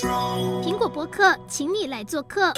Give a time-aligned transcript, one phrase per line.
[0.00, 2.52] 苹果播客，请你来做客。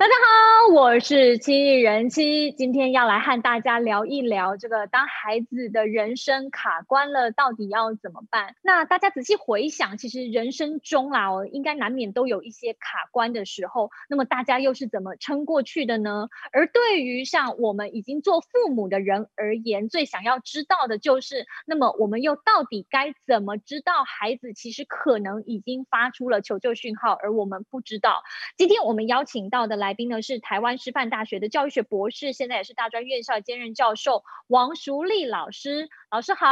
[0.00, 8.56] 大家好，我是七人妻，今天要来和大家聊一聊这个当孩子的人生卡关了，到底要怎么办？
[8.62, 13.90] 那大家仔细回想，其实人生中啦，哦，应该难免都有一些卡关的时候。
[14.08, 16.30] 那么大家又是怎么撑过去的呢？
[16.50, 28.22] 而对于像我们已经做父母的人而言，最想要知道的就是，那么我们又到底该怎么知道孩子其实可能已经发出了求救讯号，而我们不知道？
[28.56, 29.89] 今天我们邀请到的来。
[29.90, 35.88] 来宾呢是台湾师范大学的教育学博士，现在也是大专院校兼任教授王淑丽老师。
[36.12, 36.46] 老师好，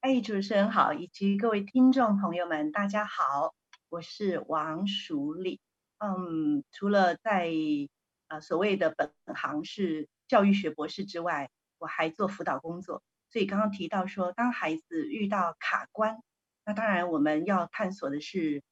[0.00, 3.54] 哎，主持人好，以及各位听众朋友们，大家好，
[3.88, 5.60] 我是王淑丽。
[5.96, 7.50] 嗯，除了在
[8.28, 13.02] 呃所谓的本行是教育学博士之外，我还做辅导工作。
[13.30, 16.18] 所以刚刚提到说，当孩子遇到卡关，
[16.66, 18.62] 那当然我们要探索的是，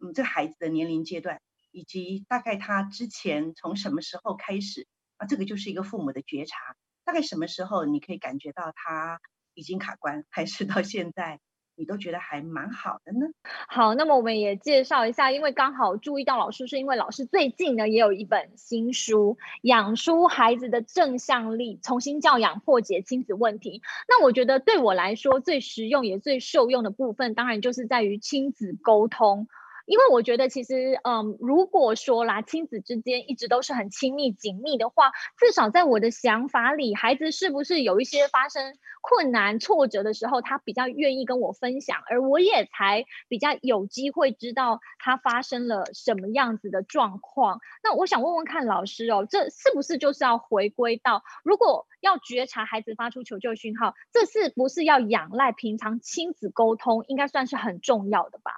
[0.00, 1.40] 嗯，这孩子的年龄阶段。
[1.72, 5.26] 以及大概他之前从什么时候开始啊？
[5.26, 6.56] 这个就是一个父母的觉察。
[7.04, 9.20] 大概什么时候你可以感觉到他
[9.54, 11.40] 已经卡关，还是到现在
[11.74, 13.26] 你都觉得还蛮好的呢？
[13.66, 23.78] 好，那么我们也介绍一下，因为刚好注意到老师，是因为老师最近呢也有一本新书《养出孩子的正向力：重新教养，破解亲子问题》。
[24.06, 29.48] 那我觉得对我来说最实用也最受用的部分，当然就是在于亲子沟通。
[29.86, 47.60] 因为我觉得，其实，嗯，如果说啦，亲子之间一直都是很亲密紧密的话，至少在我的想法里，孩子是不是有一些发生困难、挫折的时候，他比较愿意跟我分享，而我也才比较有机会知道他发生了什么样子的状况。
[47.82, 58.52] 那我想问问看老师哦，这是不是就是要回归到，如果要觉察孩子发出求救讯号，这是不是要仰赖平常亲子沟通，应该算是很重要的吧？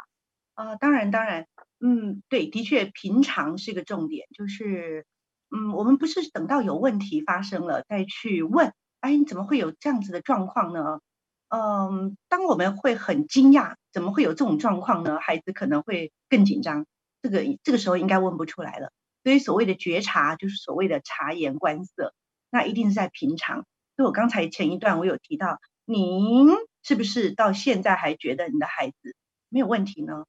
[0.54, 1.46] 啊、当然，当然，
[1.80, 5.04] 嗯，对，的确，平常是一个重点，就是，
[5.50, 11.00] 嗯，我们不是等到有问题发生了再去问，哎，你怎么会有这样子的状况呢？
[11.48, 15.18] 嗯，当我们会很惊讶，怎么会有这种状况呢？
[15.20, 16.86] 孩子可能会更紧张，
[17.20, 18.92] 这个这个时候应该问不出来了。
[19.22, 22.14] 所以所谓的觉察，就是所谓的察言观色，
[22.50, 23.64] 那一定是在平常。
[23.96, 26.48] 所以我刚才前一段我有提到，您
[26.82, 29.16] 是不是到现在还觉得你的孩子
[29.48, 30.24] 没有问题呢？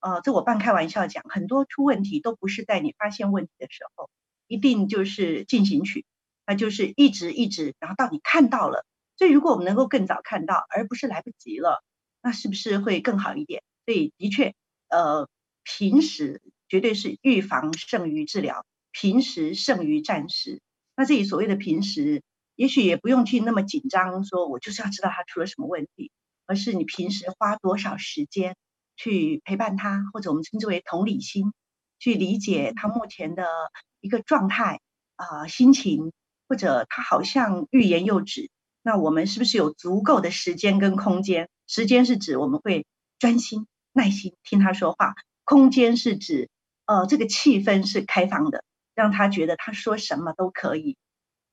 [0.00, 4.10] 呃，这我半开玩笑讲，很多出问题都不是在你发现问题的时候，
[4.46, 6.04] 一定就是进行曲，
[6.46, 8.86] 那就是一直一直，然后到你看到了。
[9.16, 11.82] 所以如果我们能够更早看到，而不是来不及了，
[12.22, 13.62] 那是不是会更好一点？
[13.84, 14.54] 所以的确，
[14.88, 15.28] 呃，
[15.64, 20.60] 平时绝对是预防胜于治疗，平时胜于战时。
[20.94, 22.22] 那这里所谓的平时，
[22.54, 26.12] 也许也不用去那么紧张，说我就是要知道他出了什么问题，
[26.46, 28.54] 而是你平时花多少时间。
[28.98, 31.54] 去陪伴他，或者我们称之为同理心，
[31.98, 33.46] 去理解他目前的
[34.00, 34.80] 一个状态
[35.16, 36.12] 啊、心情，
[36.48, 38.50] 或者他好像欲言又止。
[38.82, 41.48] 那我们是不是有足够的时间跟空间？
[41.66, 42.86] 时间是指我们会
[43.18, 46.48] 专心耐心听他说话，空间是指
[46.86, 50.96] 呃这个气氛是开放的，让他觉得他说什么都可以。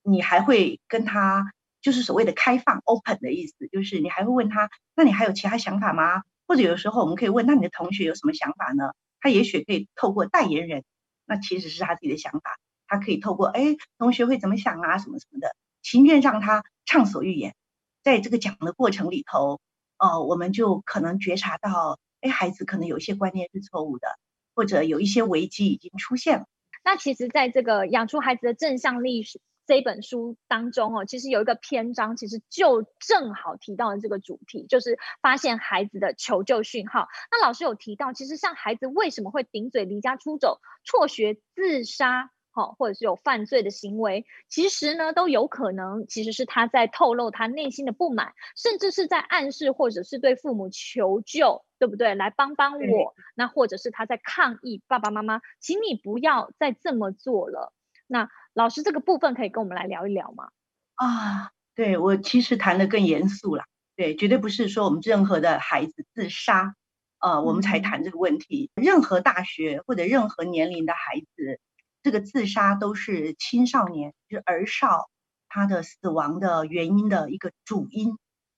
[0.01, 1.51] 你还会跟他
[1.81, 6.23] 就是所谓的开放 open 的意思，就是你还会问他，那你还有其他想法吗？
[6.47, 8.91] 或者有时候我们可以问，那你的同学有什么想法呢？
[9.19, 10.83] 他也许可以透过代言人，
[11.25, 12.57] 那其实是他自己的想法，
[12.87, 17.55] 他可以透过哎，同学会怎么想啊，什么什么的，情愿让他畅所欲言。
[18.03, 19.59] 在这个讲的过程里头，
[19.97, 24.07] 呃，我们就可能觉察到，哎，孩子可能有一些观念是错误的，
[24.53, 26.45] 或者有一些危机已经出现了。
[26.83, 29.23] 那其实，在这个养出孩子的正向力
[29.65, 37.07] 这本书当中哦，其实有一个篇章，其实就正好提到了这个主题，就是发现孩子的求救讯号。
[37.31, 52.15] 那老师有提到，其实像孩子为什么会顶嘴、离家出走、辍学、自杀，好，或者是有犯罪的行为，其实呢都有可能，其实是他在透露他内心的不满，甚至是在暗示或者是对父母求救，对不对？
[52.15, 53.13] 来帮帮我。
[53.33, 57.73] 那或者是他在抗议爸爸妈妈，请你不要再这么做了。
[58.07, 60.47] 那老师，这个部分可以跟我们来聊一聊吗？
[60.95, 63.65] 啊，对，我其实谈的更严肃了，
[63.97, 66.73] 对，绝对不是说我们任何的孩子自杀，
[67.19, 68.71] 呃，我们才谈这个问题。
[68.75, 71.59] 嗯、任何大学或者任何年龄的孩子，
[72.01, 75.09] 这个自杀都是青少年，就是儿少
[75.49, 78.11] 他的死亡的原因的一个主因，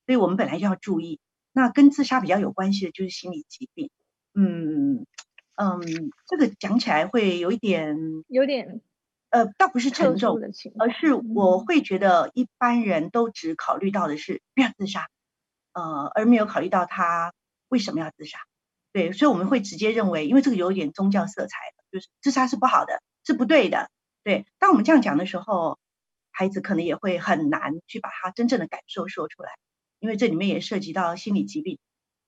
[0.06, 1.20] 所以我们本来就要注意。
[1.54, 3.90] 那跟自杀比较有关系的就是心理疾病，
[4.36, 5.08] 嗯
[5.56, 5.82] 嗯，
[6.28, 7.98] 这个讲起来会有一点，
[8.28, 8.80] 有点。
[9.30, 10.40] 呃，倒不是沉重，
[10.80, 15.08] 而是我会觉得一般人都只考虑到的是不要自杀，
[15.74, 17.34] 呃，而没有考虑到他
[17.68, 18.40] 为什么要自杀。
[18.94, 21.58] 对，所以我们会直接认为，因为这个有点宗教色彩，
[21.92, 23.90] 就是自杀是不好的，是不对的。
[24.24, 25.78] 对，当我们这样讲的时候，
[26.32, 29.52] 孩子可能也会很难去把他真正的感受说出来，
[30.00, 31.80] 因为这里面也涉及到心理疾病，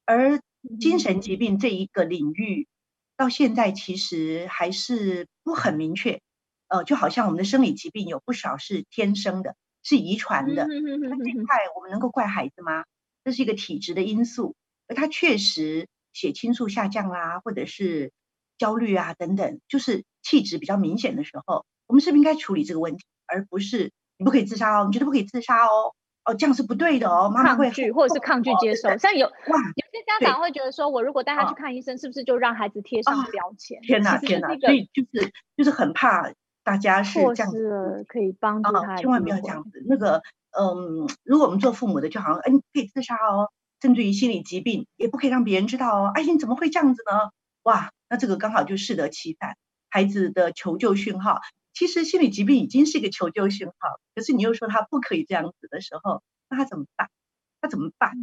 [0.05, 0.41] 而
[0.79, 2.67] 精神疾病这一个领域，
[3.15, 6.21] 到现在其实还是不很明确。
[6.69, 12.85] 呃，就好像我们的生理疾病有不少是天生的，是遗传的，那这块我们能够怪孩子吗？
[13.23, 14.55] 这是一个体质的因素，
[14.87, 18.11] 而他确实血清素下降啦、啊，或者是
[18.57, 33.81] 焦虑啊等等，就是气质比较明显的时候，我们是不是应该处理这个问题，而不是你不可以自杀哦，你绝对不可以自杀哦，哦这样是不对的哦，妈妈会抗拒或者是抗拒接受，像有哇有些家长会觉得说，我如果带他去看医生，是不是就让孩子贴上标签？
[33.81, 36.31] 天哪天哪，所以就是就是很怕。
[36.69, 39.83] 大家是这样子，可以帮助他、哦，千万不要这样子。
[39.87, 40.21] 那个，
[40.51, 43.49] 嗯，如果我们做父母的，就好像，哎，你可以自杀哦，
[43.81, 46.11] 甚至于心理疾病也不可以让别人知道哦。
[46.13, 47.31] 哎，你怎么会这样子呢？
[47.63, 49.57] 哇，那这个刚好就适得其反，
[49.89, 51.41] 孩子的求救讯号。
[51.73, 57.09] 其实心理疾病已经是一个求救讯号，可是你又说他不可以这样子的时候，那他怎么办？
[57.61, 58.13] 他怎么办？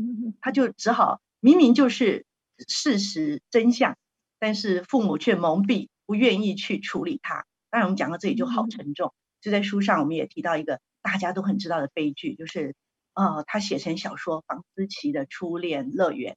[0.41, 2.27] 他就只好明明就是
[2.69, 3.97] 事实真相，
[4.39, 7.45] 但是父母却蒙蔽，不愿意去处理它。
[7.71, 9.13] 当然，我们讲到这里就好沉重。
[9.41, 12.75] 就在书上，我们也提到一个大家都很知道的悲剧，就是
[13.15, 16.35] 呃，他写成小说《房思琪的初恋乐园》。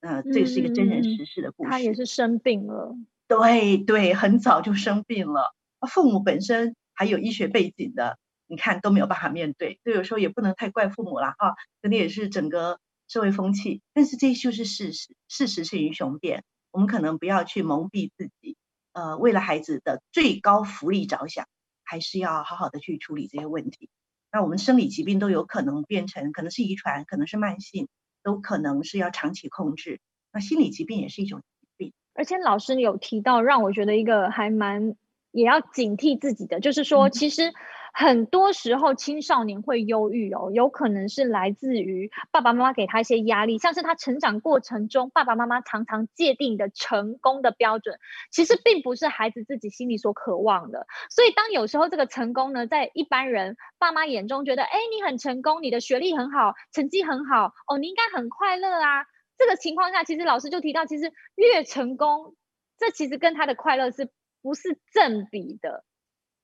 [0.00, 1.70] 呃，这是一个真人实事的故事。
[1.70, 2.96] 他也是生病了。
[3.28, 5.54] 对对，很早就生病了。
[5.88, 9.78] 父母本身还有医学背景的，你看都没有办法面对。
[9.84, 11.50] 所以有时候也不能太怪父母了啊，
[11.82, 13.82] 可能也是整个社会风气。
[13.92, 16.44] 但是这就是事实，事实是英雄辩。
[16.70, 18.56] 我们可能不要去蒙蔽自己。
[18.92, 21.46] 呃，为了孩子的最高福利着想，
[21.84, 23.88] 还是要好好的去处理这些问题。
[24.32, 27.88] 那我们生理疾病都有可能变成，可能是遗传，可能是慢性，
[28.22, 30.00] 都可能是要长期控制。
[30.32, 31.92] 那心理疾病也是一种疾病。
[32.14, 34.94] 而且老师有提到，让我觉得一个还蛮
[35.30, 37.52] 也要警惕自己的，就是说，其实。
[37.92, 47.98] 很多时候青少年会忧郁哦，有可能是来自于爸爸妈妈给他一些压力，像是他成长过程中爸爸妈妈常常界定的成功的标准，
[48.30, 50.86] 其实并不是孩子自己心里所渴望的。
[51.10, 59.04] 所以当有时候这个成功呢，在一般人爸妈眼中觉得，哎，你很成功，你的学历很好，成绩很好，哦，你应该很快乐啊。
[59.36, 62.34] 这个情况下，其实老师就提到，其实越成功，
[62.78, 64.10] 这其实跟他的快乐是
[64.42, 65.84] 不是正比的，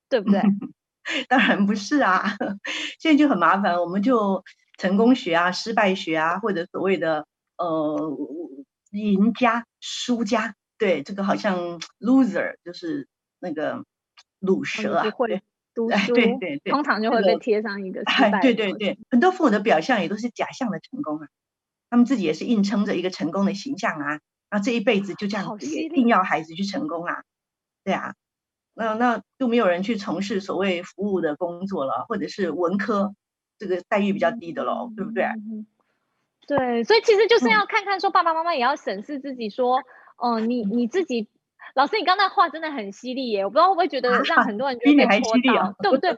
[0.09, 0.41] 对不对？
[1.27, 2.23] 当然不是啊，
[2.99, 4.43] 现在就很麻烦，我们就
[4.77, 7.25] 成功学啊、失败学啊，或者所谓的
[7.57, 8.17] 呃
[8.91, 13.07] 赢家、输家，对这个好像 loser 就是
[13.39, 13.83] 那个
[14.39, 15.41] 鲁蛇啊，会
[15.73, 18.39] 读书，对对对，通常就会被贴上一个失败。
[18.41, 21.27] 对对对，很多父母的表象也都是假象的成功啊，
[21.89, 24.19] 他们自己也是硬撑着一个成功的形象啊，
[24.49, 27.23] 然后这一辈子就这样子，一定要孩子去成功啊，
[27.83, 28.13] 对啊。
[28.77, 33.15] 那那就没有人去从事所谓服务的工作了，或者是文科，
[33.57, 35.25] 这个待遇比较低的喽，对不对？
[36.47, 39.79] 对，所以其实就是要看看说爸爸妈妈也要审视自己，说，
[40.17, 41.27] 哦、呃，你你自己，
[41.75, 46.15] 老师，你刚才话真的很犀利耶，我不知道会不会觉得让 很多人觉得被戳到，啊、对不对？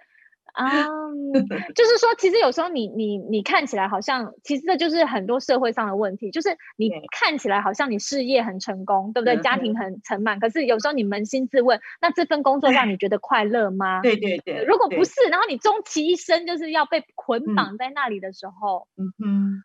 [0.54, 1.31] 啊，um,
[1.75, 9.38] 就是说，其实有时候你你你看起来好像，其实这就是很多社会上的问题，就是你看起来好像你事业很成功，对不对？
[9.38, 14.02] 家庭很圆满，可是有时候你扪心自问，那这份工作让你觉得快乐吗？
[14.02, 14.64] 对对对。
[14.66, 19.64] 如果不是，然后你终其一生就是要被捆绑在那里的时候，嗯哼，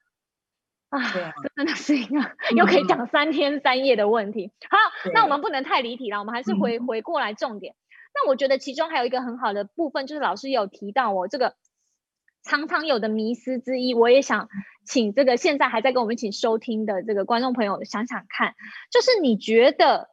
[0.90, 1.00] 啊，
[1.56, 2.20] 真的是一个
[2.56, 4.52] 又可以讲三天三夜的问题。
[4.70, 4.78] 好，
[5.12, 7.74] 那我们不能太离题了，我们还是回回过来重点。
[8.14, 11.56] 那我觉得其中还有一个很好的部分，就是老师有提到我这个
[12.42, 14.48] 常常有的迷思之一，我也想
[14.86, 18.54] 请这个现在还在跟我们一起收听的这个观众朋友想想看，
[18.90, 20.08] 就是你觉得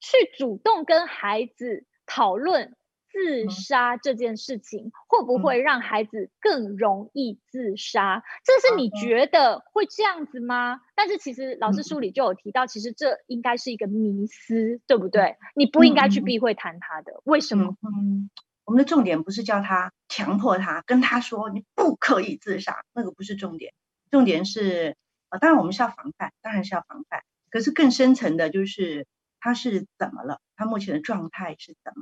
[0.00, 2.74] 去主动跟孩子讨论。
[3.12, 8.22] 自杀这件事情会不会让孩子更容易自杀？
[8.42, 10.80] 这是你觉得会这样子吗？
[10.94, 15.36] 但是其实老师书里就有提到，其实这应该是一个迷思，对不对？
[15.54, 17.76] 你不应该去避讳谈他的，为什么？
[17.82, 18.30] 嗯，
[18.64, 23.74] 我们的重点不是叫他强迫他，跟他说你不可以自杀，那个不是重点。
[24.10, 24.96] 重点是，
[25.28, 27.22] 呃，当然我们是要防范，当然是要防范。
[27.50, 29.06] 可是更深层的就是
[29.38, 30.40] 他是怎么了？
[30.56, 32.01] 他目前的状态是怎么？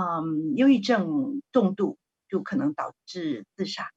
[0.00, 3.90] 嗯，忧郁症重度就可能导致自杀，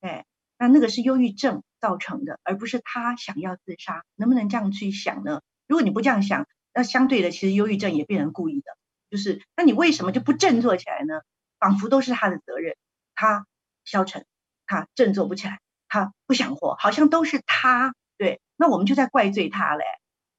[0.00, 0.24] 哎，
[0.58, 5.42] 那那个是忧郁症造成的，而不是他想要自杀，能不能这样去想呢？
[5.66, 8.76] 如果你不这样想，那相对的，其实忧郁症也变成故意的，
[9.10, 11.20] 就是那你为什么就不振作起来呢？
[11.58, 12.76] 仿佛都是他的责任，
[13.14, 13.46] 他
[13.84, 14.24] 消沉，
[14.66, 19.84] 他振作不起来，他不想活，好像都是他，对，那我们就在怪罪他嘞。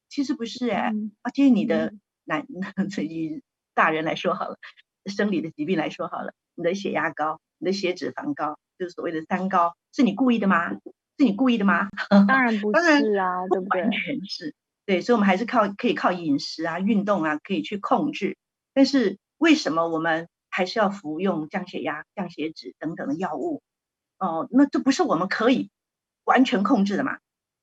[0.09, 1.93] 其实不是哎、欸，嗯、啊，其实你的
[2.25, 2.45] 男，
[2.95, 4.57] 对于大人来说好了，
[5.05, 10.71] 生理的疾病来说好了，你的血压高，你的血脂肪高，就是所谓的三高，是你故意的吗？
[11.17, 11.89] 是你故意的吗？
[12.27, 13.81] 当然不是啊，对不对？
[13.81, 14.55] 完全是，
[14.85, 18.37] 对，所以我们还是靠可以靠饮食啊、运动啊，可以去控制。
[18.73, 23.61] 但是为什么我们还是要服用降血压、降血脂等等的药物？
[24.17, 25.69] 哦，那这不是我们可以
[26.23, 27.17] 完全控制的嘛？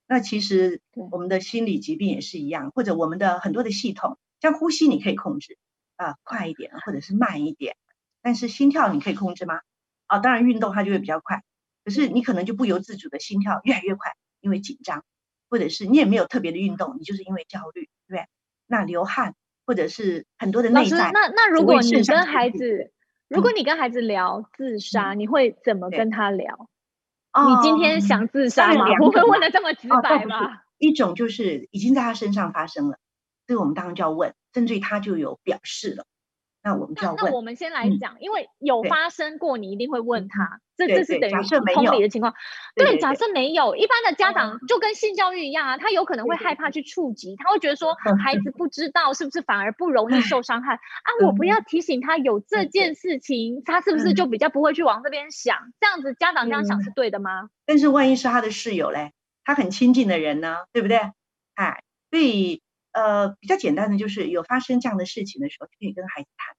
[0.07, 5.59] 那其实我们的心理疾病也是一样，或者我们的很多的系统，像呼吸你可以控制
[5.99, 7.76] 啊，快一点或者是慢一点，
[8.23, 9.61] 但是心跳你可以控制吗？
[10.07, 11.43] 啊，当然运动它就会比较快，
[11.85, 15.05] 可是你可能就不由自主的心跳越来越快，因为紧张，
[15.50, 18.26] 或者是你也没有特别的运动，你就是因为焦虑，对不对？
[18.67, 19.35] 那流汗
[19.67, 21.11] 或者是很多的内在。
[21.12, 22.93] 那那如果你跟孩子，
[23.28, 26.69] 如果你跟孩子聊自杀，嗯、你会怎么跟他聊？
[27.35, 28.87] 你今天想自杀吗？
[28.99, 30.55] 不会问的这么直白吗？
[30.55, 32.99] 哦、一种就是已经在他身上发生了，
[33.49, 36.05] 这个我们当然就要问，甚至于他就有表示了。
[36.62, 37.25] 那我们就要问。
[37.25, 40.61] 那我们先来讲，因为有发生过，你一定会问他。
[40.76, 41.35] 这这是等于
[41.75, 42.35] 同理的情况。
[42.76, 51.09] 对，假设没有，一般的家长就跟性教育一样啊，他有可能会害怕去触及，他会觉得说孩子不知道是不是反而不容易受伤害啊？
[51.25, 55.57] 我不要提醒他有这件事情，他是不是就比较不会去往这边想？
[55.81, 57.49] 这样子家长这样想是对的吗？
[57.64, 59.12] 但是万一是他的室友嘞，
[59.45, 60.99] 他很亲近的人呢，对不对？
[61.55, 66.57] 哎，所以呃，比较简单的就是有发生这样的事情的时候，就可以跟孩子谈。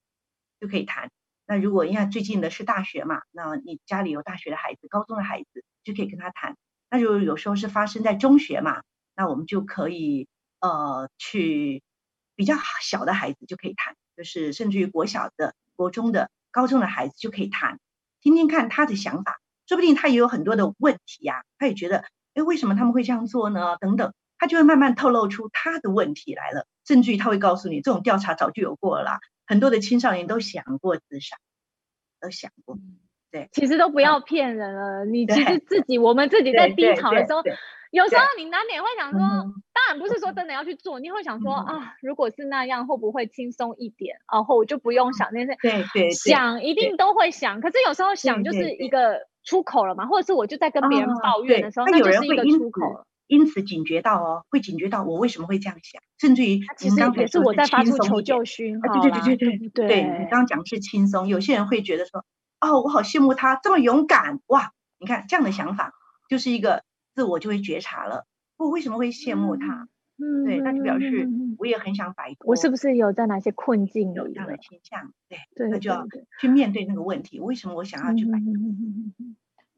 [0.61, 1.09] 就可以谈。
[1.47, 6.57] 那如果因为最近的是大学嘛，那你家里有大学的孩子、高中的孩子，就可以跟他谈。
[6.89, 8.81] 那就有时候是发生在中学嘛，
[9.15, 10.27] 那我们就可以
[10.59, 11.81] 呃去
[12.35, 17.79] 比较小的孩子就可以谈，就是甚至于国小的、国中的、高中的孩子就可以谈，
[18.19, 23.77] 听听看他的想法，说不定他也有很多的问题呀、他也觉得，哎，为什么他们会这样做呢？
[23.77, 29.19] 等等，他就会慢慢透露出他的问题来了，甚至于他会告诉你，这种调查早就有过了啦。
[29.45, 31.37] 很多的青少年都想过自杀，
[32.21, 32.77] 都想过，
[33.31, 35.05] 对，其实都不要骗人了。
[35.05, 37.43] 你其实自己，我们自己在低潮的时候，
[37.91, 44.17] 有时候你难免会想说，当然不是说真的要去做，你会想说啊，如果是那样，会不会轻松一点？
[44.31, 47.59] 然后我就不用想那些，对对，想一定都会想。
[47.59, 53.05] 可是有时候想就是一个出口了嘛，或者是我就在跟别人抱怨的时候，那就是一个出口了。
[53.29, 59.01] 因此警觉到哦，会警觉到我为什么会这样想，甚至于其实也是我在发出求救讯号。
[59.01, 62.25] 对对对对对，对你刚刚讲是轻松，有些人会觉得说，
[62.59, 64.73] 哦，我好羡慕他这么勇敢哇！
[64.97, 65.93] 你看这样的想法
[66.27, 66.83] 就是一个
[67.13, 68.25] 自我就会觉察了，
[68.57, 69.87] 我为什么会羡慕他？
[70.17, 72.47] 嗯，对，那就表示我也很想摆脱。
[72.47, 75.13] 我是不是有在哪些困境有这样的倾向？
[75.29, 76.05] 对，那就要
[76.41, 78.51] 去面对那个问题，为什么我想要去摆脱？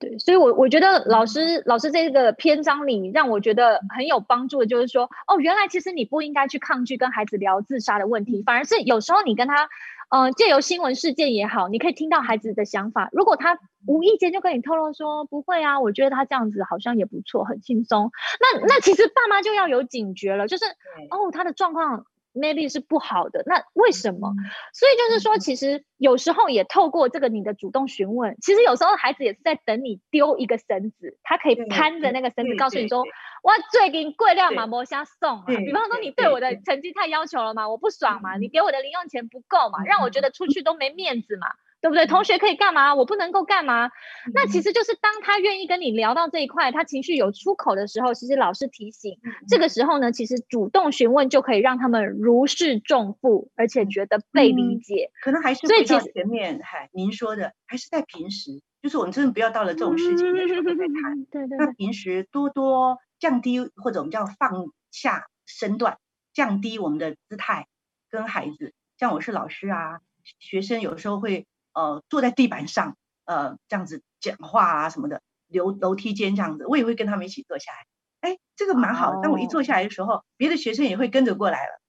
[0.01, 9.69] 对，所以我，我我觉得老师老师这个篇章里让我觉得很有帮助的，就是说，哦，原来其实你不应该去抗拒跟孩子聊自杀的问题，反而是有时候你跟他，
[10.09, 13.09] 呃，借由新闻事件也好，你可以听到孩子的想法。
[13.11, 18.09] 如果他无意间就跟你透露说，不会啊，我觉得他这样子好像也不错，很轻松。
[18.39, 20.65] 那那其实爸妈就要有警觉了，就是
[21.11, 22.05] 哦，他的状况。
[22.33, 24.33] Maybe 是不好的，那为什么？
[24.73, 33.03] 所以就是说，其实有时候也透过这个你的主动询问，其实有时候孩子也是在等你丢一个绳子，他可以攀着那个绳子，告诉你说，
[33.43, 35.45] 我最近贵量嘛，没瞎送啊。
[35.47, 41.47] 比方说，你对我的成绩太要求了嘛，我不爽嘛，你给我的零用钱不够嘛，让我觉得出去都没面子嘛。
[41.81, 42.05] 对不对？
[42.05, 42.93] 同学可以干嘛？
[42.93, 43.87] 我不能够干嘛？
[43.87, 55.09] 嗯、那其实就是当他愿意跟你聊到这一块，他情绪有出口的时候，其实老师提醒，嗯、这个时候呢，其实主动询问就可以让他们如释重负，而且觉得被理解。
[55.11, 61.25] 嗯、可能还是回到前面，嗨，您说的还是在平时，就是我们真的不要到了这种事情的时候再谈。
[61.31, 61.57] 对对。
[61.57, 65.97] 那平时多多降低或者我们叫放下身段，
[66.31, 67.65] 降低我们的姿态，
[68.11, 70.01] 跟孩子，像我是老师啊，
[70.37, 71.47] 学生有时候会。
[71.73, 78.29] 呃，坐在地板上，呃，这样子讲话啊什么的，楼楼梯间这样子，我也会跟他们一起坐下来。
[78.29, 79.21] 哎，这个蛮好的。
[79.21, 81.81] 当我一坐下来的时候，别的学生也会跟着过来了。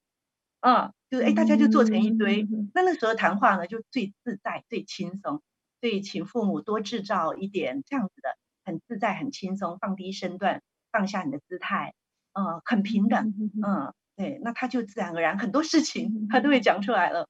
[0.61, 2.47] 嗯，就是哎，大家就坐成一堆。
[2.73, 5.41] 那那时候谈话呢，就最自在、最轻松。
[5.81, 10.61] 所以，请父母多制造一点这样子的，很自在、很轻松，放低身段，
[10.93, 11.93] 放下你的姿态，
[12.31, 13.51] 嗯，很平等。
[13.61, 17.27] 嗯，对，那他就自然而然很多事情他都会讲出来了。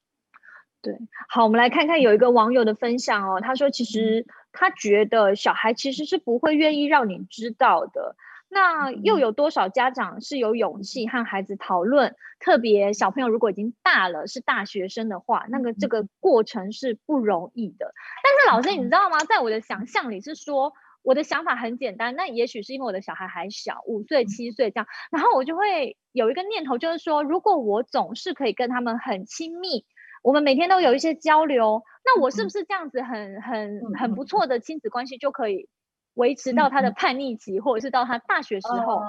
[0.84, 0.98] 对，
[1.30, 3.40] 好，我们来看看有一个网友的分享哦。
[3.40, 8.16] 他说，其实他觉得小孩其实是不会愿意让你知道的。
[8.50, 12.14] 那又有多少家长是有勇气和孩子讨论？
[12.38, 17.94] 特别小朋友如果已经大了，是大学生的话，那个这个过程是不容易的。
[18.22, 19.18] 但是老师，你知道吗？
[19.20, 29.86] 在我的想象里是说，我的想法很简单，那也许是因为我的小孩还小，五岁、七岁这样，然后我就会有一个念头，就是说，如果我总是可以跟他们很亲密，
[30.24, 35.68] 我们每天都有一些交流，那我是不是这样子很很很不错的亲子关系就可以
[36.14, 39.02] 维持到他的叛逆期，或者是到他大学时候？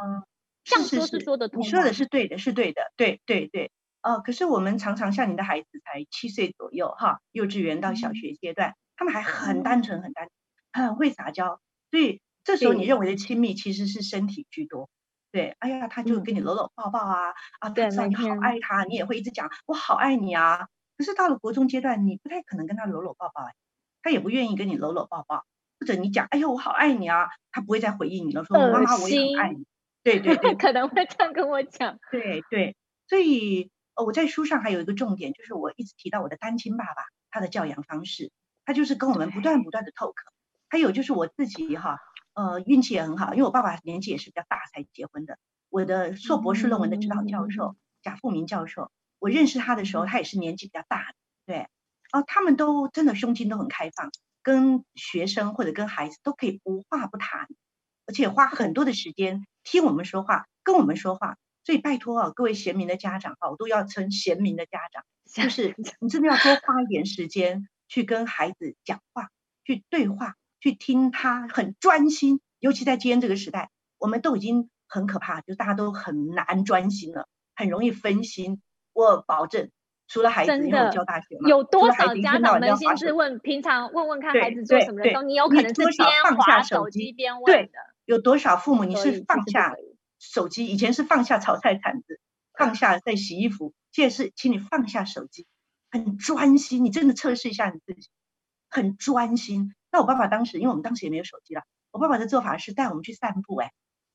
[0.65, 3.71] 这样说是说得通，你说的是对的，是对的，对对对。
[4.01, 10.27] 哦，可是我们常常像你的孩子才七岁左右哈，幼稚园到小学阶段，他们还很单纯，很单
[10.73, 11.61] 纯，很会撒娇。
[11.91, 14.89] 所以这时候你认为的亲密其实是身体居多，
[15.31, 20.67] 对，哎呀，他就跟你搂搂抱抱啊，嗯、啊，对，你好爱他，你也会一直讲我好爱你啊。
[20.97, 23.49] 可是到了国中阶段，你不太可能跟他搂搂抱抱，
[24.01, 25.45] 他也不愿意跟你搂搂抱抱，
[25.79, 29.65] 或者你讲哎呦我好爱你啊，他不会再回应你了，说妈妈我也很爱你，
[30.03, 32.75] 对对对， 可能会这样跟我讲，对对，
[33.07, 38.31] 所以呃我在书上还有一个重点，就是我一直提到我的单亲爸爸他的教养方式，
[38.65, 40.13] 他就是跟我们不断不断的 talk。
[40.67, 41.99] 还有就是我自己哈，
[42.33, 45.37] 呃，运气也很好，因为我爸爸年纪也是比较大才结婚的。
[45.69, 48.91] 我的硕博士论文的指导教授贾富明教授，
[49.25, 51.15] 我认识他的时候，他也是年纪比较大的，
[51.47, 51.67] 对，
[52.11, 54.11] 哦，他们都真的胸襟都很开放，
[54.43, 57.47] 跟学生或者跟孩子都可以无话不谈，
[58.05, 61.37] 而且花很多的时间听我们说话，跟我们说话。
[61.63, 65.03] 所以拜托啊，各位贤明的家长啊，我都要称贤明的家长，
[65.33, 69.29] 就是你真的要多花一点时间去跟孩子讲话，
[69.63, 70.35] 去对话。
[70.61, 78.63] 去听他很专心，尤其在今天这个时代，我们都已经很可怕，就大家都很难专心了，很容易分心。
[78.95, 79.69] 我保证，
[80.07, 87.67] 除了孩子，因为我教大学嘛，有多少家长扪心自问，平常问问看孩子做什么的时候，你有可能是边滑手机边问的。
[87.67, 87.71] 对，
[88.05, 89.75] 有多少父母你是放下
[90.17, 90.65] 手机？
[90.67, 92.21] 以前是放下炒菜铲子，
[92.57, 95.45] 放下在洗衣服，现在是请你放下手机，
[95.91, 96.85] 很专心。
[96.85, 98.09] 你真的测试一下你自己，
[98.69, 99.75] 很专心。
[99.91, 103.71] 那我爸爸当时，因为我们当时也没有手机了，我爸爸的做法是带我们去散步，哎，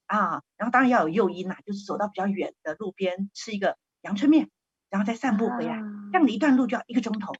[0.06, 4.50] 啊，然后当然要有诱因啦，就是走到比较远的路边吃一个阳春面，
[4.90, 5.76] 然后再散步回来，
[6.12, 7.32] 这样的一段路就要一个钟头，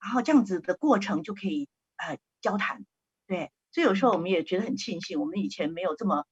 [0.00, 2.84] 然后这样子的过程就可以呃交谈，
[3.26, 6.24] 对，所以有时候我们也觉得很庆幸，我们以前没有这么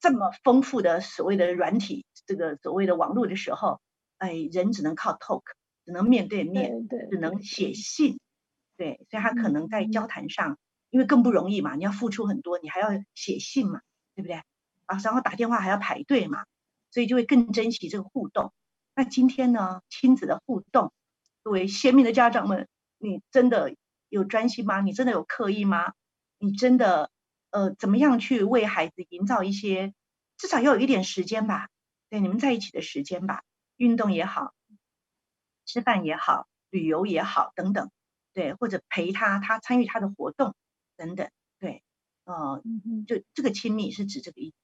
[0.00, 3.80] 这么丰富的所谓的软体，这个所谓的网络的时候，
[4.18, 5.42] 哎，人只能靠 talk，
[5.84, 8.18] 只能面对面，对，只能写信，
[8.76, 10.56] 对，所以他可能在交谈上。
[10.92, 13.80] 因为更不容易嘛，你要付出很多，你还要写信嘛，
[14.16, 14.42] 对不对？
[14.86, 16.44] 啊，然后打电话还要排队嘛，
[16.90, 18.52] 所以就会更珍惜这个互动。
[19.00, 20.92] 那今天呢，亲子的互动，
[21.42, 23.74] 各位鲜明的家长们，你真的
[24.10, 24.82] 有专心吗？
[24.82, 25.94] 你真的有刻意吗？
[26.36, 27.10] 你真的
[27.48, 29.94] 呃，怎么样去为孩子营造一些，
[30.36, 31.70] 至少要有一点时间吧，
[32.10, 33.42] 对，你们在一起的时间吧，
[33.76, 34.52] 运动也好，
[35.64, 37.90] 吃饭也好，旅游也好，等等，
[38.34, 40.54] 对，或者陪他，他参与他的活动。
[40.98, 41.82] 等等，对，
[42.24, 42.62] 呃，
[43.06, 44.56] 就这个亲密是指这个意思。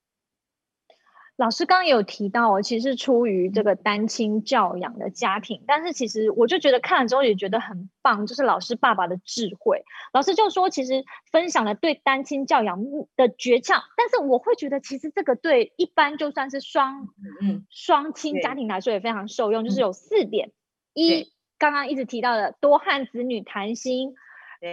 [1.36, 9.84] 老师刚刚有提到哦，其实是出于这个单亲教养的家庭，但是其实我就觉得看了之后也觉得很棒，就是老师爸爸的智慧。
[10.12, 12.82] 老师就说，其实分享了对单亲教养
[13.16, 17.08] 的诀窍，但是我会觉得，其实这个对一般就算是双
[17.42, 20.52] 嗯双亲家庭来说也非常受用，就是有四点：
[20.94, 24.14] 一，刚刚一直提到的多和子女谈心；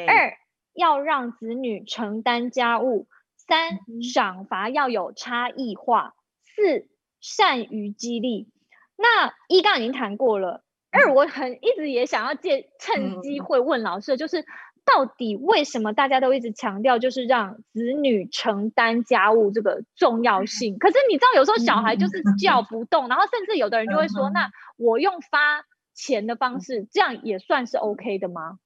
[0.08, 0.38] 二。
[0.76, 3.06] 要让子女承担家务，
[3.38, 6.16] 三赏罚要有差异化，
[6.56, 6.88] 四
[7.20, 8.50] 善于激励。
[8.96, 14.46] 那一刚刚已经谈过了，二我很一直也想要借趁机会问老师，就是
[14.86, 20.78] 到底为什么大家都一直强调就是让子女承担家务这个重要性？
[20.78, 28.60] 可是你知道有时候小孩就是叫不动，然后甚至有的人就会说，那我用发钱的方式，这样也算是 OK 的吗？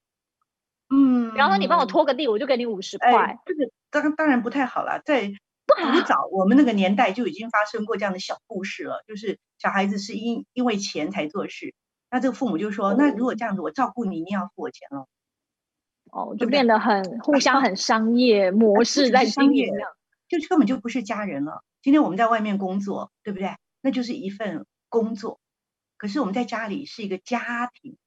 [0.90, 3.10] 嗯，然后你帮我拖个地，我就给你五十块。
[3.14, 5.32] 哎，这个当当然不太好了，在
[5.78, 11.74] 古早我们那个年代就已经发生过这样的小故事了，就是小孩子是因因为钱才做事，
[12.10, 15.08] 那这个父母就说，那如果这样子，我照顾你，你要付我钱了。
[16.12, 19.74] 哦，就变得很互相很商业模式在经营，
[20.28, 21.64] 就根本就不是家人了。
[21.82, 23.56] 今天我们在外面工作，对不对？
[23.82, 25.40] 那就是一份工作，
[25.98, 27.98] 可是我们在家里是一个家庭，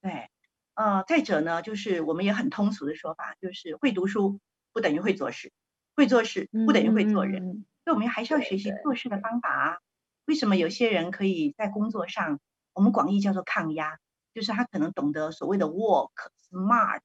[0.00, 0.28] 对。
[0.74, 4.40] 呃，再者呢，就是我们也很通俗的说法，就是会读书
[4.72, 5.52] 不等于会做事，
[6.00, 9.78] 会做事不等于会做人，嗯、所以我们还是要学习做事的方法啊。
[10.24, 12.40] 为什么有些人可以在工作上，
[12.72, 13.98] 我们广义叫做抗压，
[14.32, 16.08] 就是他可能懂得所谓的 work
[16.48, 17.02] smart，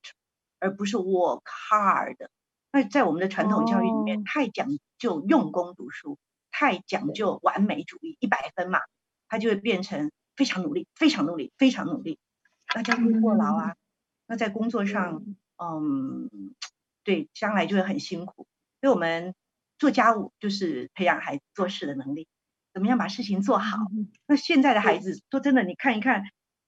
[0.59, 2.15] 而不是 work hard。
[2.71, 6.17] 那在我们的传统教育里面，太讲究用功读书，
[6.49, 8.79] 太讲究完美主义，一百分嘛，
[9.27, 12.17] 他就会变成非常努力，非常努力，非常努力。
[12.73, 13.75] 那叫做过劳啊，
[14.25, 15.21] 那在工作上，
[15.57, 16.29] 嗯，
[17.03, 18.47] 对，将来就会很辛苦。
[18.85, 19.33] 所以我们
[19.79, 22.27] 做家务就是培养孩子做事的能力，
[22.71, 23.79] 怎么样把事情做好。
[24.27, 26.23] 那现在的孩子说真的，你看一看，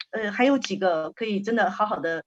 [0.10, 2.26] 呃，还有几个可以真的好好的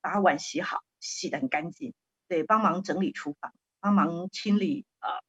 [0.00, 1.92] 把碗洗好，洗得很干净，
[2.28, 5.10] 对，帮忙整理厨房，帮忙清理啊。
[5.16, 5.20] 呃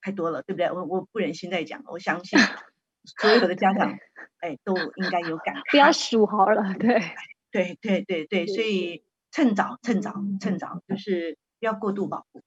[0.00, 0.70] 太多了，对不对？
[0.70, 2.38] 我我不忍心再讲，我相信
[3.20, 3.98] 所有的家长，
[4.38, 5.56] 哎，都应该有感。
[5.70, 7.02] 不要数好了，对，
[7.50, 12.40] 对对对对，所以趁早趁早趁早，就是不要过度保护，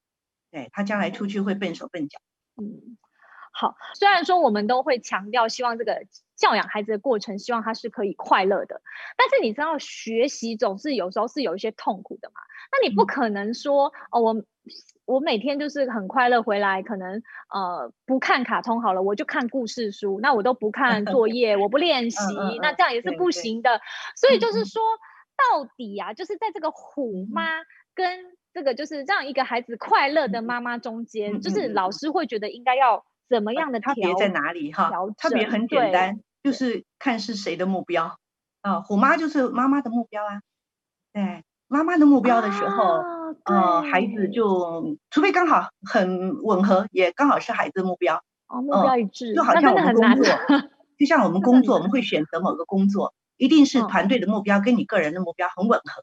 [0.50, 2.18] 对，他将来出去会笨手笨脚。
[2.60, 2.96] 嗯，
[3.52, 8.82] 好，虽然说我们都会强调，希望这个教养孩子的过程，希望他是可以快乐的，
[9.16, 12.40] 但是你知道，学习总是有时候是有一些痛苦的嘛。
[12.72, 14.44] 那你不可能说、嗯、哦，我。
[15.06, 17.20] 我每天就是很快乐回来，可能
[17.52, 20.20] 呃不看卡通好了，我就看故事书。
[20.20, 22.18] 那我都不看作业，我不练习，
[22.62, 23.80] 那这样也是不行的。
[24.14, 24.80] 所以就是说，
[25.36, 27.42] 到底啊，就是在这个虎妈
[27.92, 33.94] 跟这个就是让一个孩子快乐的妈妈中间，就是老师会觉得应该要怎么样的调？
[33.94, 34.90] 差别在哪里哈？
[35.16, 38.18] 差别很简单，就是看是谁的目标
[38.62, 38.80] 啊。
[38.80, 40.42] 虎妈就是妈妈的目标啊，
[41.12, 41.44] 对。
[41.72, 50.24] 妈妈的目标的时候，哦、呃，孩子就除非刚好很吻合，也刚好是孩子的目标，哦，目标一致，呃、就好像我们工作，
[50.98, 56.02] 就像我们工作，我们会选择某个工作，一定是团队的目标跟你个人的目标很吻合，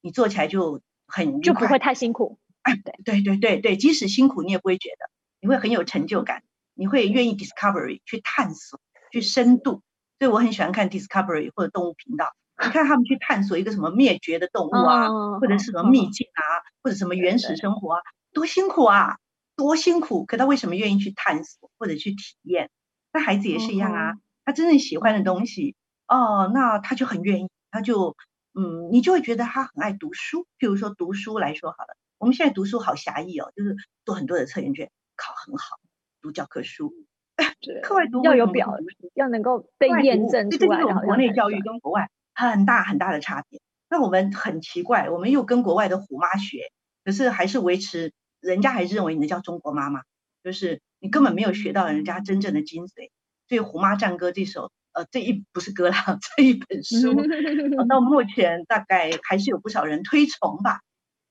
[0.00, 2.38] 你做起来就很就不会太辛苦。
[2.62, 5.08] 哎，对对对对，即使辛苦你也不会觉得，
[5.40, 6.42] 你会很有成就感，
[6.74, 8.80] 你会愿意 discovery 去探索，
[9.12, 9.82] 去深度，
[10.18, 12.32] 所以我很喜欢看 discovery 或者动物频道。
[12.64, 18.00] 你看他们去探索一个什么灭绝的动物啊，哦、或者是什么秘境啊，哦、或者什么原始生活啊，
[18.32, 19.18] 多辛苦啊，
[19.56, 20.24] 多辛苦！
[20.24, 22.70] 可他为什么愿意去探索或者去体验？
[23.12, 25.76] 那孩子也是一样啊，哦、他真正喜欢的东西，
[26.08, 28.16] 哦，那他就很愿意，他就
[28.58, 30.46] 嗯，你就会觉得他很爱读书。
[30.58, 35.76] 譬如说读书来说好了，我们现在读书好狭义哦，就是做很多的测验卷，考很好，
[36.22, 36.94] 读教科书，
[37.60, 38.74] 对 课外读要有表，
[39.14, 40.78] 要能够被验证出来。
[40.78, 42.08] 这种国内教育跟国外。
[42.34, 43.60] 很大很大的差别。
[43.88, 46.70] 那我们很奇怪，我们又跟国外的虎妈学，
[47.02, 50.02] 可是还是维持，人家还是认为你的叫中国妈妈，
[50.44, 53.10] 就是你根本没有学到人家真正的精髓。
[53.48, 55.96] 所以《虎妈战歌》这首，呃，这一不是歌啦，
[56.36, 57.14] 这一本书，
[57.86, 60.80] 到目前大概还是有不少人推崇吧。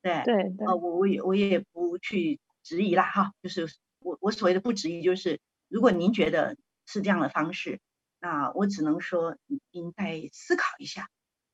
[0.03, 3.67] 对对对，呃，我我也我也不去质疑啦，哈，就是
[3.99, 7.79] 我我所谓的不质疑，就是如果您觉得是这样的方式。
[8.21, 9.37] 那我只能说，
[9.71, 11.09] 您再思考一下。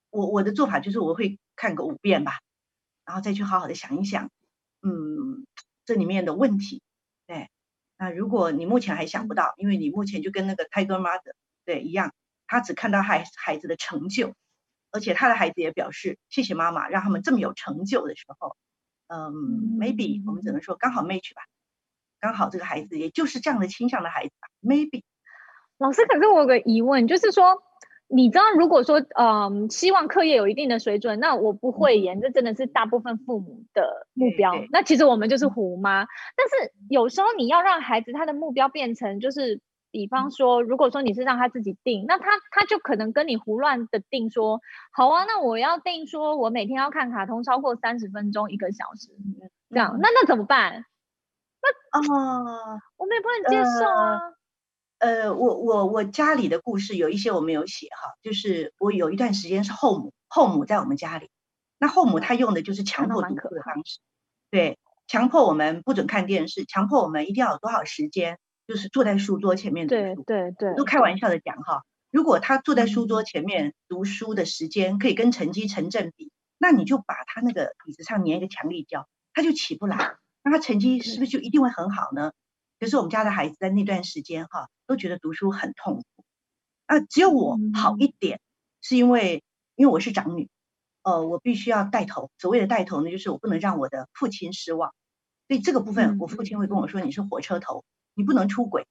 [0.10, 2.40] 我我的做法就是，我会看个五遍吧，
[3.06, 4.30] 然后再去好好的想一想，
[4.82, 5.46] 嗯，
[5.86, 6.82] 这里面的问题。
[7.28, 7.50] 对，
[7.98, 11.34] 那如果你目前还想不到，因为你目前就跟那个 Tiger Mother
[11.72, 12.14] 对一样，
[12.48, 14.34] 他只看到孩孩子的成就，
[14.92, 18.58] 而且他的孩子也表示谢谢妈妈让他们这么有成就的时候，
[19.08, 19.32] 嗯
[19.80, 21.44] ，maybe 我们只能说刚好 match 吧，
[22.20, 25.04] 刚好这个孩子也就是这样的倾向的孩子吧，maybe。
[25.78, 27.64] 老师，可是我有个疑问，就是说，
[28.08, 34.54] 你知道，如果说，嗯，希望课业有一定的水准，那我不会演，这真的是大部分父母的目标。
[34.72, 36.06] 那其实我们就是虎妈，
[36.36, 49.10] 但是有时候你要让孩子他的目标变成，就是，比方说，如果说你是让他自己定，那他他就可能跟你胡乱的定说，好啊，那我要定说我每天要看卡通超过三十分钟一个小时，
[49.70, 50.86] 这样，那那怎么办？
[51.62, 54.20] 那啊，我们也不能接受啊。
[55.00, 61.30] 呃，我我我家里的故事有一些我没有写哈，就是我有一段时间是后母，后母在我们家里，
[61.80, 64.00] 那后母她用的就是强迫读书的方式，
[64.52, 64.78] 对，
[65.08, 68.38] 强迫我们不准看电视，强迫我们一定要有多少时间，
[68.72, 82.32] 就是坐在书桌前面读书，对对对，都开玩笑的讲哈，如果他坐在书桌前面读书的时间可以跟成绩成正比，那你就把他那个椅子上粘一个强力胶，他就起不来，那他成绩是不是就一定会很好呢？
[82.80, 86.24] 可是我们家的孩子在那段时间哈，都觉得读书很痛苦，
[86.86, 88.40] 啊，只有我好一点，
[88.82, 89.44] 是因为
[89.76, 90.50] 因为我是长女，
[91.04, 92.32] 呃，我必须要带头。
[92.38, 94.94] 所谓的带头呢，就是我不能让我的父亲失望，
[95.50, 97.84] 所以这个部分我父亲会跟我说：“你是火车头，
[98.22, 98.86] 你不能出轨。”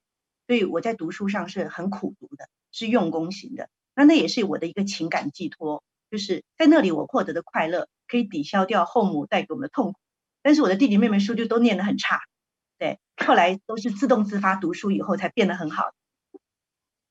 [0.47, 3.69] 所以我在读书上是很苦读的，是用功型的。
[3.95, 9.99] 那那也是我的一个情感寄托，就是在那里我获得的快乐可以抵消掉后母带给我们的痛苦。
[10.41, 12.19] 但是我的弟弟妹妹书就都念得很差。
[12.77, 15.91] 对，后来都是自动自发读书以后才变得很好。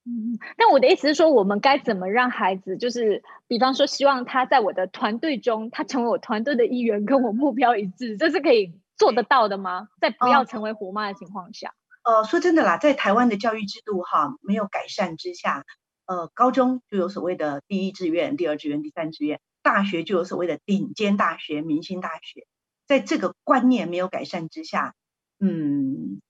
[0.05, 9.89] 嗯，但我的意思是说，我们该怎么让孩子，就是比方说，希望他在我的团队中，他成为我团队的一员，跟我目标一致，这是可以做得到的吗？
[10.01, 11.73] 在不要成为虎妈的情况下？
[12.03, 15.65] 呃，呃，说真的啦，在台湾的教育制度哈没有改善之下，
[16.07, 22.47] 呃，高中就有所谓的第一志愿、第二志愿、第三志愿，大学就有所谓的顶尖大学、明星大学，
[22.87, 24.95] 在这个观念没有改善之下。
[25.39, 26.21] 嗯，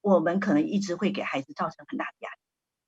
[0.00, 2.36] 我们可能一直会给孩子造成很大的压力。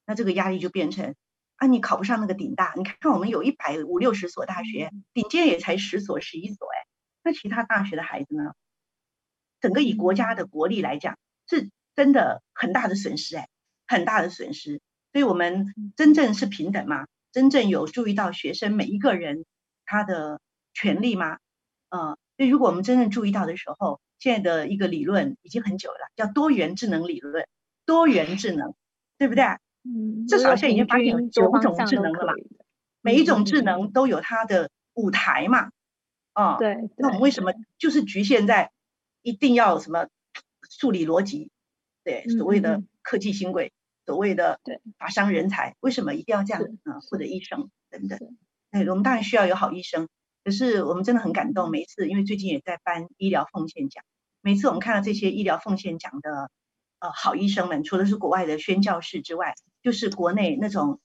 [0.07, 1.15] 那这个压力就变成
[1.57, 6.87] 啊，你考不上那个顶大，你看看我们有一百五六十所大学，顶尖也才十所十一所，哎，
[7.23, 8.53] 那其他大学的孩子呢？
[9.61, 13.49] 整个以国家的国力来讲，是真的很大的损失，哎，
[13.89, 14.81] 很大的损失。
[15.11, 17.09] 所以我们真正是平等吗？
[17.33, 19.45] 真正有注意到学生每一个人
[19.85, 20.41] 他的
[20.73, 21.39] 权利吗？
[21.89, 27.49] 呃，所以如果我们真正注意到的时候，现在的一个理论已经很久了，叫多元智能理论，
[27.85, 28.77] 多元智能，
[29.19, 29.43] 对不对？
[29.83, 32.33] 嗯，至少现在已经发现有九种智能了嘛，
[33.01, 35.71] 每一种智能都有它的舞台嘛，
[36.33, 38.71] 啊、呃，对，那我们为什么就是局限在
[39.23, 40.07] 一定要什么
[40.71, 41.51] 数理逻辑，
[42.09, 43.71] 对，所谓的科技新贵。
[44.07, 47.01] 所谓的对法商人才，为什么一定要这样啊？
[47.11, 48.19] 或者医生等等，
[48.71, 50.09] 哎，我们当然需要有好医生。
[50.43, 54.03] 可是我们真的很感动，每一次因为最近也在颁医疗奉献奖，
[54.41, 56.51] 每次我们看到这些医疗奉献奖的
[57.01, 61.01] 呃好医生们，除了是国外的宣教士之外，就是国内那种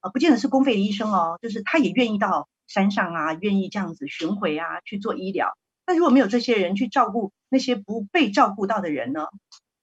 [0.00, 5.56] 呃不见得是公费的医生哦，就是他也愿意到山上啊，愿意这样子巡回啊去做医疗。
[5.86, 9.28] 那如果没有这些人去照顾那些不被照顾到的人呢？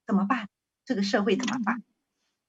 [0.06, 0.50] 怎么办？
[0.88, 1.84] 这个社会怎么办？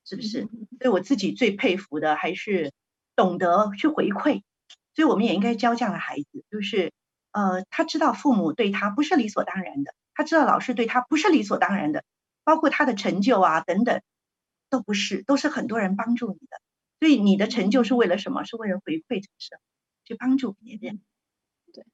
[0.04, 0.48] 是不是？
[0.80, 2.72] 所以我自己最佩服的还是
[3.14, 4.42] 懂得去回馈，
[4.94, 6.92] 所以我们也应该教这样的孩子，就是
[7.32, 12.04] 呃，他知道父母对他不是理所当然的，他知道老师对他不是理所当然的，
[12.44, 14.00] 包括他的成就啊等等，
[14.70, 16.60] 都不是，都是很多人帮助你的。
[17.00, 18.44] 所以你的成就是为了什么？
[18.44, 19.62] 是为了回馈这个社会，
[20.04, 21.00] 去帮助别人。
[21.72, 21.84] 对，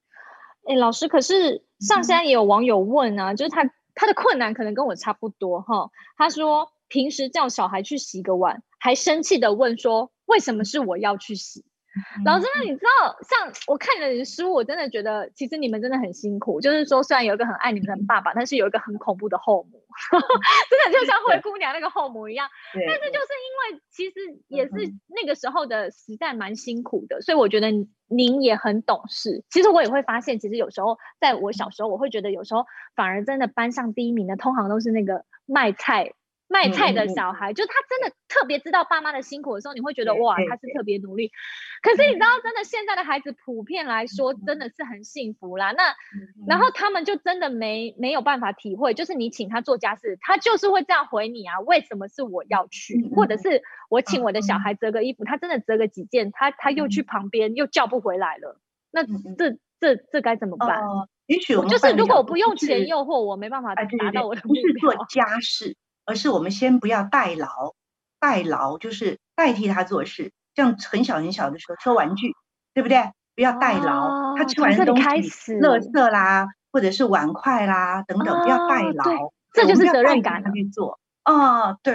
[0.67, 6.71] 哎，老师，可是上山也有网友问啊，嗯、就是他他的困难可能跟我差不多哈，他说。
[6.87, 16.61] 平时叫小孩去洗个碗，还生气的问说：“为什么是我要去洗？”嗯、老师，那你知道，像我看你的书，我真的觉得，其实你们真的很辛苦。
[16.61, 19.79] 就是说，虽然有一个很爱你们的爸爸，嗯、但是有一个很恐怖的后母，
[20.13, 20.19] 嗯、
[20.71, 22.49] 真的就像灰姑娘那个后母一样。
[22.73, 24.73] 但是就是因为其实也是
[25.09, 27.71] 那个时候的时代蛮辛苦的，所以我觉得
[28.09, 29.45] 您也很懂事。
[29.51, 36.13] 其实我也会发现，其实有时候在我小时候，我会觉得有时候反而真的班上第一名的，通常都是那个卖菜。
[36.55, 41.33] 卖菜的小孩，嗯、就他真的特别知道爸妈的辛苦的时候，你会觉得哇，他是特别努力。
[41.83, 45.73] 可是你知道，真的现在的孩子普遍来说，真的是很幸福啦。
[45.73, 45.97] 那
[46.47, 51.59] 然后他们就真的没没有办法体会，就是你请他做家事，他就是会这样回你啊。
[51.59, 53.11] 为什么是我要去？
[53.17, 58.61] 或者是我请我的小孩折个衣服，他真的折个几件，他他又去旁边又叫不回来了。
[58.93, 60.81] 那这这这该怎么办？
[61.27, 64.63] 也许我就是如果我不用钱诱惑，我没办法达到我的目标。
[64.63, 65.77] 不是做家事。
[66.05, 67.75] 而是我们先不要代劳，
[68.21, 70.33] 代劳就是代替他做事。
[70.55, 72.33] 像很小很小的时候收玩具，
[72.73, 73.11] 对不对？
[73.35, 75.03] 不要代劳，哦、他吃完东西，
[75.61, 80.41] 垃圾啦，或者是碗筷啦等等，不要代劳，这就是责任感。
[80.45, 81.93] 他去做，哦，对，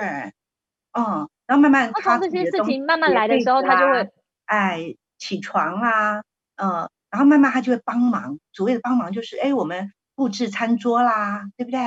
[0.91, 4.09] 嗯，然后慢慢他这些事情慢慢来的时候，他就会
[4.43, 6.23] 哎起床啦，
[6.57, 8.37] 嗯，然后慢慢他就会帮忙。
[8.51, 11.79] 所谓的帮忙就是，哎，我们布置餐桌啦，对不对？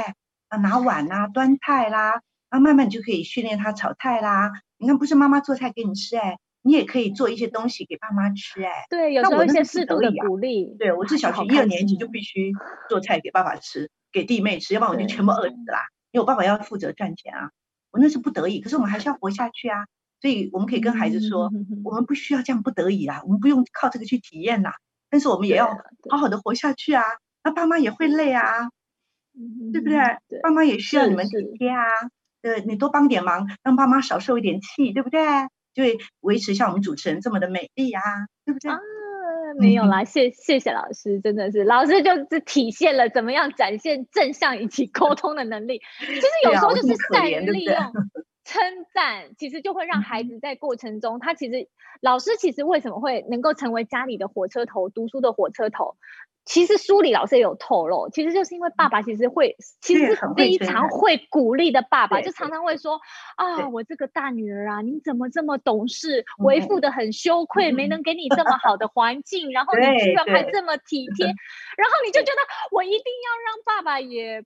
[0.53, 4.53] 啊，拿碗啦，端菜啦，啊，慢慢你就可以训练他炒菜啦。
[4.77, 8.85] 你看，不是妈妈做菜给你吃，哎，你也可以做一些东西给爸妈吃，哎。
[8.91, 10.77] 对，有时候一些适度的鼓励。
[10.79, 12.53] 对，我是小学一二年级就必须
[12.91, 15.87] 做菜给爸爸吃，给弟妹吃，要不然我就全部饿死啦。
[16.11, 17.51] 因为我爸爸要负责赚钱啊，
[17.91, 19.87] 我那是不得已，可是我们还是要活下去啊。
[20.21, 21.51] 所以我们可以跟孩子说，
[21.83, 24.75] 我们不需要这样不得已啊，我们不用靠这个去体验啦，
[25.09, 25.69] 但是我们也要
[26.11, 27.03] 好好的活下去啊。
[27.43, 28.69] 那爸妈也会累啊。
[29.73, 29.99] 对不对？
[30.29, 31.85] 对，爸妈也需要你们体贴啊。
[32.41, 35.21] 对，你多帮点忙，让爸妈少受一点气，对不对？
[35.75, 38.03] 就会维持像我们主持人这么的美丽啊，
[38.45, 38.71] 对不对？
[38.71, 38.79] 啊，
[39.59, 45.81] 没有啦，谢谢谢老师，真的是老师就是体现了怎么样展现正向以及沟通的能力。
[46.01, 47.75] 其实有时候就是善于利用
[48.45, 51.69] 称赞，其实就会让孩子在过程中，他其实
[52.01, 55.97] 老师其实为什么会能够成为家里的火车头，读书的火车头？
[56.45, 63.01] 其实书里老师也有透露，其实就是因为爸爸其实会，其实是非常会鼓励的爸爸，就常常会说
[63.37, 66.25] 啊，我这个大女儿啊，你怎么这么懂事？
[66.39, 72.41] 为父的很羞愧，没能给你这么好的环境，然后你居然还这么体贴，然后你就觉得
[72.73, 74.43] 我一定要让爸爸也。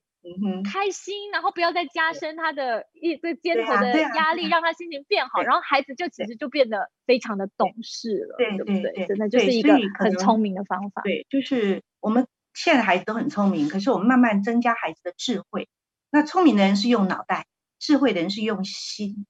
[0.63, 9.05] 开心，然后不要再加深他的一这肩头的压力，让他心情变好，然后孩子就其实就变得非常的懂事了，对不对？
[9.05, 11.01] 真的就是一个很聪明的方法。
[11.03, 15.67] 对，就是我们现在孩子都很聪明，可是我们慢慢增加孩子的智慧。
[16.09, 17.45] 那聪明的人是用脑袋，
[17.79, 19.25] 智慧的人是用心。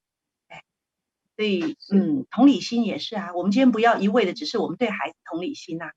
[0.48, 0.62] 对，
[1.36, 3.32] 所以嗯，同理心也是啊。
[3.34, 5.92] 我们今天不要一味的只是我们对孩子同理心啊，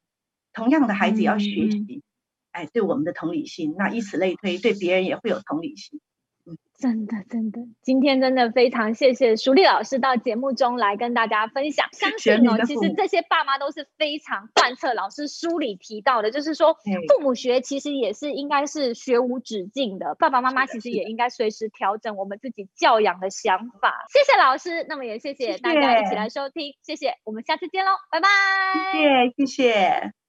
[0.54, 2.04] 同样的孩子也要学习。
[2.52, 6.00] 哎，对我们的同理心，那以此类推，对别人也会有同理心。
[6.80, 11.88] 真的真的，今天真的非常谢谢淑丽老师到节目中来跟大家分享。
[11.92, 24.08] 相信哦，其实这些爸妈都是非常贯彻老师书里提到的，就是说父母学其实也是应该是学无止境的，爸爸妈妈其实也应该随时调整我们自己教养的想法。
[24.10, 28.28] 谢谢老师，那么也谢谢大家一起来收听，谢谢，谢谢我们下次见喽，拜拜。
[28.92, 30.21] 谢谢谢谢。